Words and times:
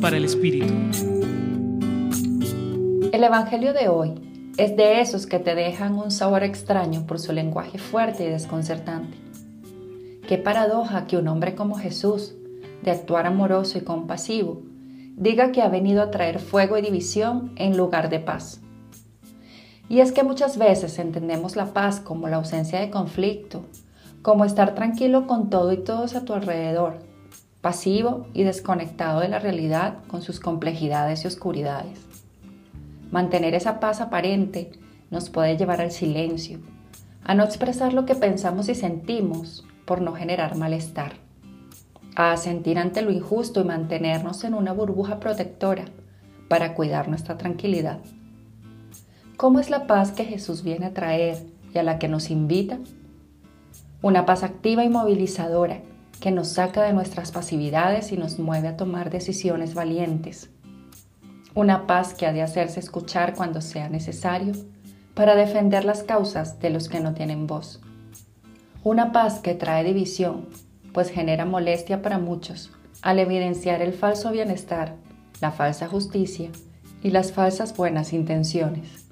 Para 0.00 0.16
el 0.16 0.24
Espíritu. 0.24 0.72
El 3.12 3.22
Evangelio 3.22 3.74
de 3.74 3.88
hoy 3.88 4.14
es 4.56 4.76
de 4.76 5.00
esos 5.02 5.26
que 5.26 5.38
te 5.38 5.54
dejan 5.54 5.94
un 5.94 6.10
sabor 6.10 6.42
extraño 6.42 7.06
por 7.06 7.20
su 7.20 7.32
lenguaje 7.32 7.78
fuerte 7.78 8.24
y 8.24 8.30
desconcertante. 8.30 9.18
Qué 10.26 10.38
paradoja 10.38 11.06
que 11.06 11.18
un 11.18 11.28
hombre 11.28 11.54
como 11.54 11.76
Jesús, 11.76 12.34
de 12.82 12.90
actuar 12.92 13.26
amoroso 13.26 13.76
y 13.76 13.82
compasivo, 13.82 14.62
diga 15.16 15.52
que 15.52 15.60
ha 15.60 15.68
venido 15.68 16.02
a 16.02 16.10
traer 16.10 16.38
fuego 16.40 16.78
y 16.78 16.82
división 16.82 17.52
en 17.56 17.76
lugar 17.76 18.08
de 18.08 18.20
paz. 18.20 18.62
Y 19.88 20.00
es 20.00 20.12
que 20.12 20.24
muchas 20.24 20.56
veces 20.56 20.98
entendemos 20.98 21.56
la 21.56 21.66
paz 21.66 22.00
como 22.00 22.26
la 22.26 22.36
ausencia 22.36 22.80
de 22.80 22.90
conflicto, 22.90 23.66
como 24.22 24.46
estar 24.46 24.74
tranquilo 24.74 25.26
con 25.26 25.50
todo 25.50 25.72
y 25.72 25.76
todos 25.76 26.16
a 26.16 26.24
tu 26.24 26.32
alrededor, 26.32 27.11
pasivo 27.62 28.26
y 28.34 28.42
desconectado 28.42 29.20
de 29.20 29.28
la 29.28 29.38
realidad 29.38 29.98
con 30.08 30.20
sus 30.20 30.40
complejidades 30.40 31.24
y 31.24 31.28
oscuridades. 31.28 32.00
Mantener 33.12 33.54
esa 33.54 33.78
paz 33.78 34.00
aparente 34.00 34.72
nos 35.10 35.30
puede 35.30 35.56
llevar 35.56 35.80
al 35.80 35.92
silencio, 35.92 36.58
a 37.24 37.34
no 37.34 37.44
expresar 37.44 37.92
lo 37.92 38.04
que 38.04 38.16
pensamos 38.16 38.68
y 38.68 38.74
sentimos 38.74 39.64
por 39.86 40.00
no 40.00 40.12
generar 40.12 40.56
malestar, 40.56 41.12
a 42.16 42.36
sentir 42.36 42.78
ante 42.78 43.00
lo 43.00 43.12
injusto 43.12 43.60
y 43.60 43.64
mantenernos 43.64 44.42
en 44.42 44.54
una 44.54 44.72
burbuja 44.72 45.20
protectora 45.20 45.84
para 46.48 46.74
cuidar 46.74 47.08
nuestra 47.08 47.38
tranquilidad. 47.38 48.00
¿Cómo 49.36 49.60
es 49.60 49.70
la 49.70 49.86
paz 49.86 50.10
que 50.10 50.24
Jesús 50.24 50.64
viene 50.64 50.86
a 50.86 50.94
traer 50.94 51.46
y 51.72 51.78
a 51.78 51.84
la 51.84 52.00
que 52.00 52.08
nos 52.08 52.30
invita? 52.30 52.78
Una 54.02 54.26
paz 54.26 54.42
activa 54.42 54.84
y 54.84 54.88
movilizadora 54.88 55.80
que 56.22 56.30
nos 56.30 56.50
saca 56.50 56.84
de 56.84 56.92
nuestras 56.92 57.32
pasividades 57.32 58.12
y 58.12 58.16
nos 58.16 58.38
mueve 58.38 58.68
a 58.68 58.76
tomar 58.76 59.10
decisiones 59.10 59.74
valientes. 59.74 60.50
Una 61.52 61.88
paz 61.88 62.14
que 62.14 62.26
ha 62.26 62.32
de 62.32 62.42
hacerse 62.42 62.78
escuchar 62.78 63.34
cuando 63.34 63.60
sea 63.60 63.88
necesario 63.88 64.54
para 65.14 65.34
defender 65.34 65.84
las 65.84 66.04
causas 66.04 66.60
de 66.60 66.70
los 66.70 66.88
que 66.88 67.00
no 67.00 67.12
tienen 67.12 67.48
voz. 67.48 67.80
Una 68.84 69.10
paz 69.10 69.40
que 69.40 69.54
trae 69.54 69.82
división, 69.82 70.48
pues 70.92 71.10
genera 71.10 71.44
molestia 71.44 72.02
para 72.02 72.20
muchos 72.20 72.70
al 73.02 73.18
evidenciar 73.18 73.82
el 73.82 73.92
falso 73.92 74.30
bienestar, 74.30 74.94
la 75.40 75.50
falsa 75.50 75.88
justicia 75.88 76.50
y 77.02 77.10
las 77.10 77.32
falsas 77.32 77.76
buenas 77.76 78.12
intenciones. 78.12 79.06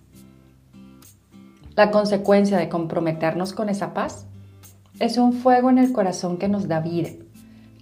La 1.75 1.91
consecuencia 1.91 2.57
de 2.57 2.69
comprometernos 2.69 3.53
con 3.53 3.69
esa 3.69 3.95
paz 3.95 4.29
es 5.01 5.17
un 5.17 5.33
fuego 5.33 5.71
en 5.71 5.79
el 5.79 5.93
corazón 5.93 6.37
que 6.37 6.49
nos 6.49 6.69
da 6.69 6.81
vida, 6.81 7.09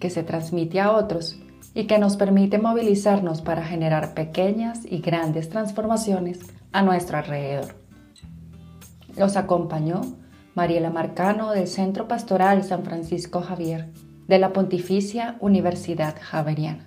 que 0.01 0.09
se 0.09 0.23
transmite 0.23 0.81
a 0.81 0.93
otros 0.93 1.39
y 1.75 1.85
que 1.87 1.99
nos 1.99 2.17
permite 2.17 2.59
movilizarnos 2.59 3.43
para 3.43 3.65
generar 3.65 4.15
pequeñas 4.15 4.81
y 4.89 5.01
grandes 5.01 5.49
transformaciones 5.51 6.39
a 6.73 6.83
nuestro 6.83 7.19
alrededor. 7.19 7.75
Los 9.17 9.37
acompañó 9.37 10.01
Mariela 10.55 10.91
Marcano 10.91 11.51
del 11.51 11.67
Centro 11.67 12.07
Pastoral 12.07 12.63
San 12.63 12.85
Francisco 12.85 13.43
Javier 13.43 13.89
de 14.29 14.39
la 14.39 14.53
Pontificia 14.53 15.37
Universidad 15.41 16.15
Javeriana. 16.21 16.87